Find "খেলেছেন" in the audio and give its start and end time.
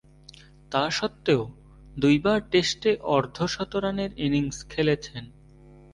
4.69-5.23